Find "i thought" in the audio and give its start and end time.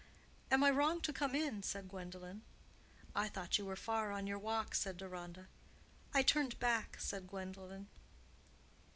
3.13-3.59